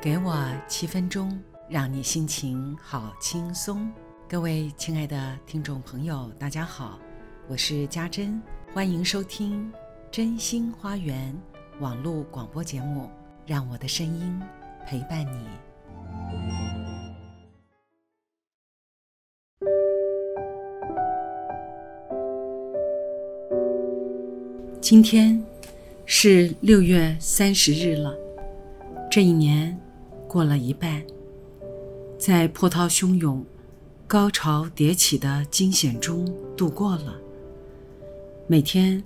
[0.00, 1.36] 给我七分钟，
[1.68, 3.90] 让你心情好轻松。
[4.28, 7.00] 各位亲爱的听众朋友，大家好，
[7.48, 8.40] 我是家珍，
[8.72, 9.72] 欢迎收听
[10.08, 11.34] 《真心花园》
[11.82, 13.10] 网络广播节目，
[13.44, 14.40] 让我的声音
[14.86, 15.48] 陪伴你。
[24.80, 25.44] 今天
[26.06, 28.16] 是六月三十日了，
[29.10, 29.76] 这一年。
[30.28, 31.02] 过了一半，
[32.18, 33.44] 在波涛汹涌、
[34.06, 37.18] 高潮迭起的惊险中度过了。
[38.46, 39.02] 每天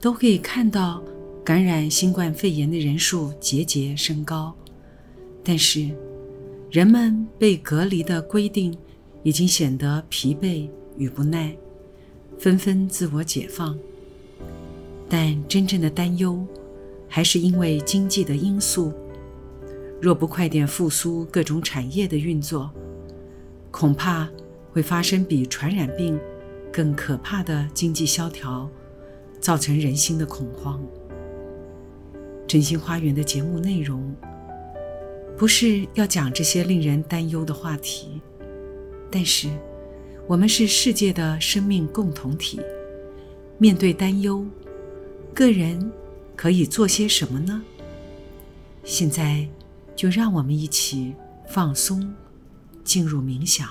[0.00, 1.02] 都可以看到
[1.44, 4.54] 感染新冠肺炎的人数节节升高，
[5.42, 5.90] 但是
[6.70, 8.76] 人们被隔离的规定
[9.24, 11.54] 已经显得疲惫与不耐，
[12.38, 13.76] 纷纷自我解放。
[15.08, 16.46] 但真正的担忧，
[17.08, 18.92] 还是因为经济的因素。
[20.00, 22.70] 若不快点复苏各种产业的运作，
[23.70, 24.26] 恐怕
[24.72, 26.18] 会发生比传染病
[26.72, 28.66] 更可怕的经济萧条，
[29.40, 30.80] 造成人心的恐慌。
[32.46, 34.12] 真心花园的节目内容
[35.36, 38.22] 不是要讲这些令人担忧的话题，
[39.10, 39.48] 但是
[40.26, 42.58] 我们是世界的生命共同体，
[43.58, 44.46] 面对担忧，
[45.34, 45.92] 个人
[46.34, 47.62] 可以做些什么呢？
[48.82, 49.46] 现在。
[50.00, 51.14] 就让我们一起
[51.46, 52.14] 放松，
[52.82, 53.68] 进入冥想。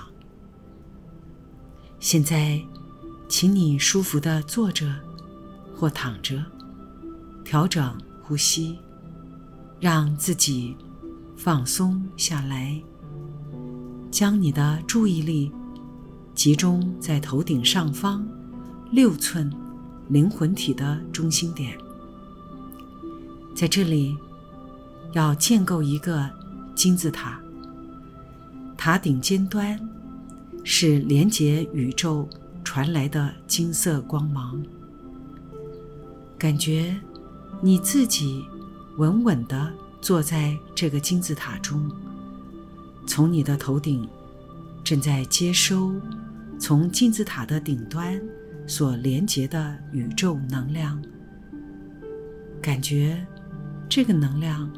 [1.98, 2.62] 现在，
[3.28, 4.94] 请你舒服的坐着
[5.74, 6.40] 或躺着，
[7.44, 8.78] 调整呼吸，
[9.80, 10.76] 让自己
[11.36, 12.80] 放松下来。
[14.08, 15.50] 将你的注意力
[16.32, 18.24] 集中在头顶上方
[18.92, 19.52] 六寸
[20.08, 21.76] 灵魂体的中心点，
[23.52, 24.16] 在这里。
[25.12, 26.28] 要建构一个
[26.74, 27.40] 金字塔，
[28.76, 29.78] 塔顶尖端
[30.62, 32.28] 是连接宇宙
[32.62, 34.62] 传来的金色光芒。
[36.38, 36.96] 感觉
[37.60, 38.44] 你自己
[38.98, 41.90] 稳稳地坐在这个金字塔中，
[43.04, 44.08] 从你的头顶
[44.84, 45.92] 正在接收
[46.58, 48.18] 从金字塔的顶端
[48.66, 51.02] 所连接的宇宙能量，
[52.62, 53.26] 感觉
[53.88, 54.70] 这个能量。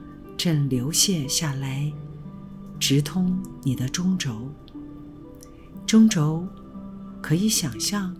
[0.42, 1.92] 正流泻下来，
[2.80, 4.50] 直通你的中轴。
[5.86, 6.44] 中轴
[7.22, 8.12] 可以想象，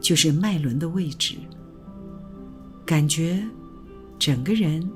[0.00, 1.36] 就是脉轮的位置。
[2.84, 3.40] 感觉
[4.18, 4.90] 整个人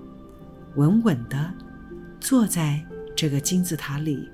[0.75, 1.55] 稳稳的
[2.21, 4.29] 坐在这个金字塔里，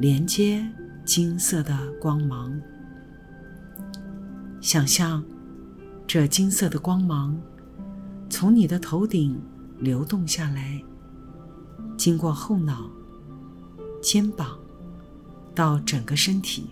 [0.00, 0.66] 连接
[1.04, 2.60] 金色的光芒。
[4.60, 5.24] 想象
[6.08, 7.40] 这金色的光芒
[8.28, 9.40] 从你的头顶
[9.78, 10.82] 流动下来。
[12.06, 12.88] 经过后脑、
[14.00, 14.56] 肩膀，
[15.52, 16.70] 到整个身体、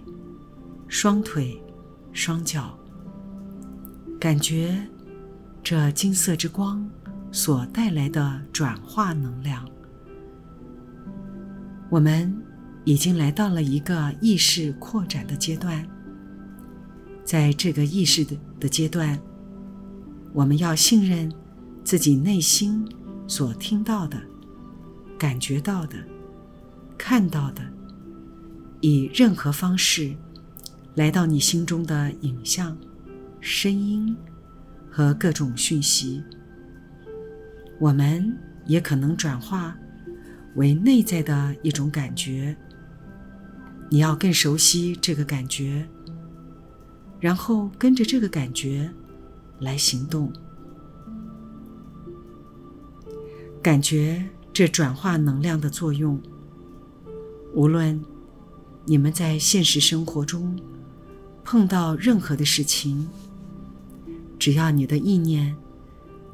[0.87, 1.61] 双腿、
[2.13, 2.79] 双脚，
[4.21, 4.81] 感觉
[5.61, 6.89] 这金色之光
[7.33, 9.69] 所带来的转化能量。
[11.91, 12.33] 我们
[12.85, 15.85] 已经来到了一个意识扩展的阶段，
[17.25, 19.19] 在这个意识的的阶段，
[20.33, 21.29] 我们要信任
[21.83, 22.89] 自己内心
[23.27, 24.17] 所听到的。
[25.19, 25.97] 感觉到的、
[26.99, 27.63] 看到的，
[28.81, 30.15] 以任何方式
[30.95, 32.77] 来到你心中的影像、
[33.41, 34.17] 声音
[34.91, 36.23] 和各种讯息，
[37.81, 38.37] 我们
[38.67, 39.77] 也可能转化
[40.57, 42.57] 为内在的一种感觉。
[43.91, 45.89] 你要更熟悉这个感觉，
[47.21, 48.91] 然后跟着这个感觉
[49.61, 50.33] 来行动，
[53.63, 54.25] 感觉。
[54.55, 56.23] 这转化能量的作用，
[57.55, 58.01] 无论
[58.85, 60.57] 你们在现实生活中
[61.43, 63.09] 碰到任何的事情，
[64.39, 65.57] 只要你的意念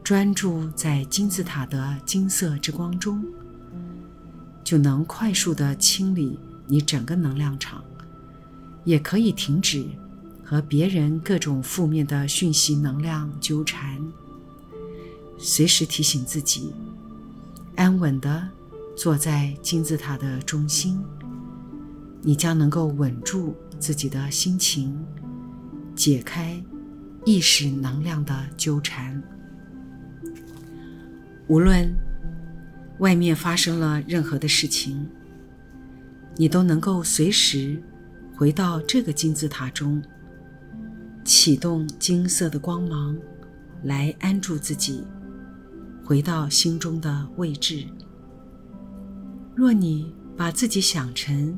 [0.04, 3.24] 专注在金字塔的金色之光中，
[4.62, 7.82] 就能快速的清理你整个能量场，
[8.84, 9.86] 也可以停止
[10.44, 13.98] 和别人各种负面的讯息能量纠缠，
[15.38, 16.74] 随时提醒自己。
[17.80, 18.46] 安稳地
[18.94, 21.02] 坐在金字塔的中心，
[22.20, 25.02] 你将能够稳住自己的心情，
[25.96, 26.62] 解开
[27.24, 29.22] 意识能量的纠缠。
[31.46, 31.90] 无论
[32.98, 35.08] 外面发生了任何的事情，
[36.36, 37.82] 你都能够随时
[38.36, 40.02] 回到这个金字塔中，
[41.24, 43.16] 启动金色的光芒，
[43.84, 45.02] 来安住自己。
[46.10, 47.86] 回到心中的位置。
[49.54, 51.56] 若你把自己想成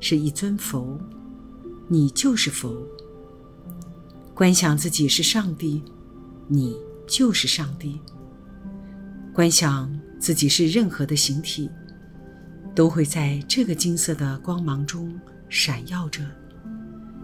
[0.00, 1.00] 是一尊佛，
[1.86, 2.84] 你就是佛；
[4.34, 5.84] 观想自己是上帝，
[6.48, 6.76] 你
[7.06, 8.00] 就是上帝；
[9.32, 11.70] 观想自己是任何的形体，
[12.74, 15.16] 都会在这个金色的光芒中
[15.48, 16.24] 闪耀着。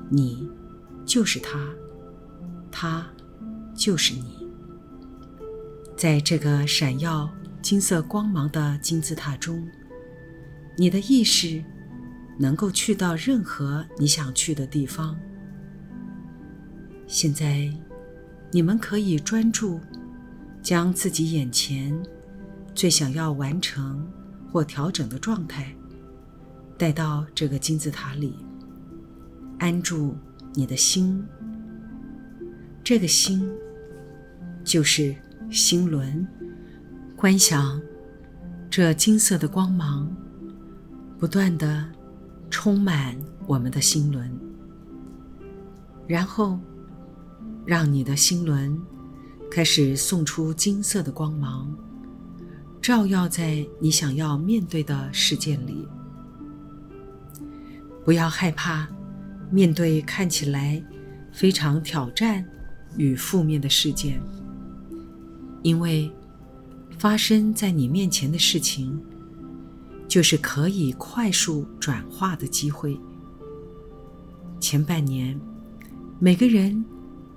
[0.09, 0.49] 你
[1.05, 1.59] 就是他，
[2.71, 3.05] 他
[3.75, 4.38] 就是你。
[5.99, 7.29] 在这个闪耀
[7.61, 9.69] 金色光芒的金字塔中，
[10.77, 11.61] 你的意识
[12.39, 15.19] 能够去到任何你想去的地方。
[17.09, 17.69] 现在，
[18.53, 19.81] 你们可以专注，
[20.63, 22.01] 将自己眼前
[22.77, 24.09] 最想要完成
[24.53, 25.75] 或调整的状态
[26.79, 28.37] 带到这个金字塔里，
[29.59, 30.17] 安住
[30.55, 31.27] 你的心。
[32.85, 33.51] 这个心
[34.63, 35.13] 就是。
[35.51, 36.27] 心轮，
[37.17, 37.81] 观想
[38.71, 40.15] 这金色的光芒，
[41.19, 41.85] 不断的
[42.51, 43.17] 充满
[43.47, 44.31] 我们的心轮，
[46.07, 46.59] 然后
[47.65, 48.79] 让你的心轮
[49.51, 51.75] 开始送出金色的光芒，
[52.83, 55.89] 照耀在你想要面对的世界里。
[58.05, 58.87] 不要害怕
[59.51, 60.83] 面对看起来
[61.33, 62.45] 非常挑战
[62.97, 64.21] 与负面的事件。
[65.63, 66.11] 因为
[66.99, 69.01] 发生在你面前的事情，
[70.09, 72.99] 就是可以快速转化的机会。
[74.61, 75.39] 前半年，
[76.19, 76.85] 每个人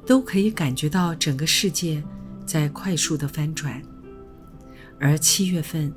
[0.06, 2.04] 都可以感觉到整个世界
[2.46, 3.82] 在快速的翻转，
[5.00, 5.94] 而七月份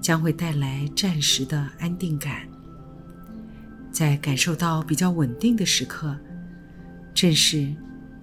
[0.00, 2.48] 将会带来暂时的安定感。
[3.90, 6.16] 在感受到比较稳定的时刻，
[7.14, 7.74] 正是。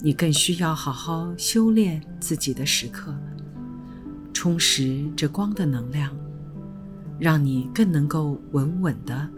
[0.05, 3.15] 你更需要好好修炼自己的时刻，
[4.33, 6.13] 充实这光的能量，
[7.17, 9.29] 让你更能够稳稳地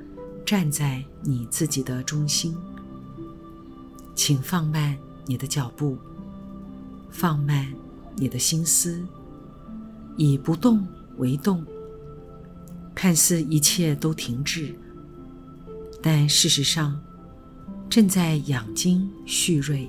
[0.44, 2.58] 站在你自己的中心。
[4.16, 4.98] 请放慢
[5.28, 6.00] 你的脚步，
[7.12, 7.72] 放慢
[8.16, 9.06] 你的心思，
[10.18, 10.84] 以不动
[11.18, 11.64] 为动。
[12.96, 14.74] 看似一切都停滞，
[16.02, 17.00] 但事实上
[17.88, 19.88] 正在养精蓄锐。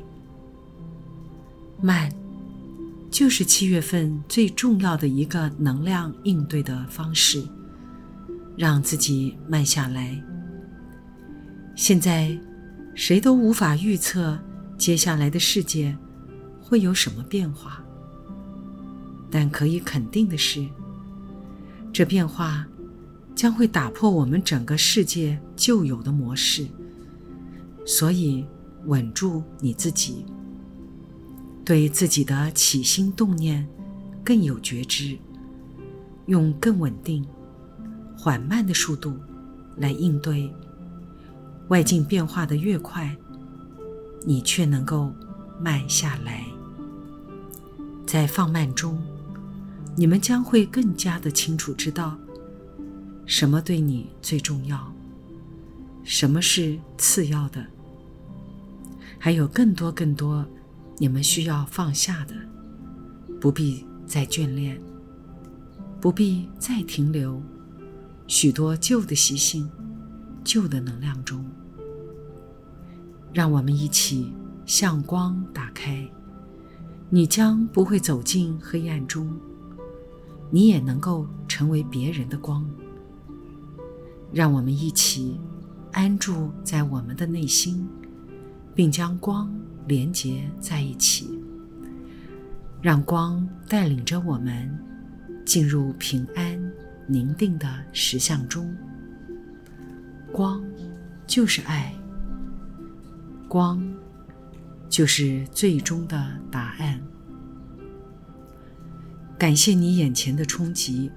[1.87, 2.13] 慢，
[3.13, 7.47] 就是七月份最重要的一个能量应对的方式，
[8.57, 10.21] 让自己慢下来。
[11.77, 12.37] 现在，
[12.97, 14.37] 谁都无法预测
[14.77, 15.97] 接下来的世界
[16.61, 17.81] 会有什么变化，
[19.31, 20.67] 但可以肯定的是，
[21.93, 22.67] 这变化
[23.33, 26.67] 将会打破我们整个世界旧有的模式。
[27.87, 28.45] 所以，
[28.87, 30.27] 稳住你自己。
[31.67, 33.67] 对自己的起心动念
[34.25, 35.19] 更有觉知，
[36.27, 37.27] 用更稳定、
[38.17, 39.19] 缓慢的速度
[39.77, 40.49] 来应对
[41.67, 43.17] 外境变化的越快，
[44.25, 45.13] 你却能够
[45.61, 46.45] 慢下来。
[48.07, 49.03] 在放慢中，
[49.97, 52.17] 你们将会更加的清楚知道
[53.27, 54.95] 什么对你最重要，
[56.05, 57.67] 什么是次要的，
[59.19, 60.47] 还有更多更多。
[60.99, 62.35] 你们需要放下的，
[63.39, 64.81] 不必再眷恋，
[66.01, 67.43] 不必再停留
[68.27, 69.71] 许多旧的习性、
[70.43, 71.45] 旧的能量中。
[73.33, 74.33] 让我们一起
[74.65, 76.09] 向光打开，
[77.11, 79.31] 你将不会走进黑暗中，
[80.51, 82.67] 你也能够成为别人的光。
[84.33, 85.39] 让我们一起
[85.93, 87.87] 安住在我们的内心，
[88.75, 89.55] 并将光。
[89.87, 91.41] 连结在一起，
[92.83, 94.69] 让光带领着我们
[95.45, 96.73] 进入平安
[97.07, 98.75] 宁定的实相中。
[100.33, 100.65] 光
[101.27, 101.95] 就是爱，
[103.49, 103.81] 光
[104.89, 107.01] 就是最终的答案。
[109.39, 111.11] 感谢你眼前的冲击，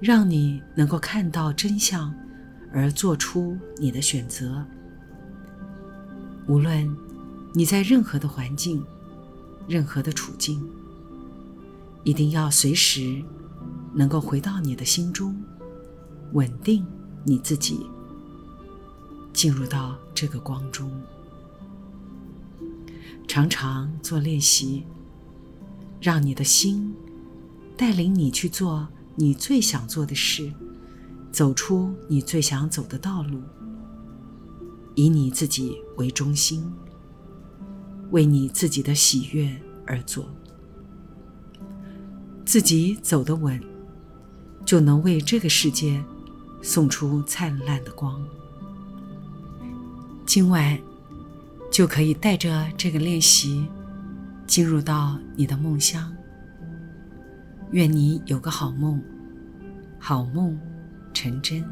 [0.00, 2.14] 让你能够看到真相，
[2.72, 4.64] 而做出你的选择。
[6.46, 6.88] 无论。
[7.52, 8.84] 你在任何的环境、
[9.66, 10.62] 任何的处境，
[12.04, 13.22] 一定要随时
[13.94, 15.34] 能够回到你的心中，
[16.32, 16.86] 稳定
[17.24, 17.86] 你自己，
[19.32, 20.90] 进入到这个光中。
[23.26, 24.84] 常常做练习，
[26.00, 26.94] 让你的心
[27.76, 30.52] 带领你去做你最想做的事，
[31.32, 33.42] 走出你最想走的道路，
[34.94, 36.72] 以你自己为中心。
[38.10, 39.54] 为你自己的喜悦
[39.86, 40.28] 而做，
[42.44, 43.60] 自己走得稳，
[44.64, 46.02] 就能为这个世界
[46.62, 48.22] 送出灿烂的光。
[50.24, 50.78] 今晚
[51.70, 53.66] 就可以带着这个练习
[54.46, 56.14] 进入到你的梦乡。
[57.72, 59.02] 愿你有个好梦，
[59.98, 60.58] 好梦
[61.12, 61.62] 成真。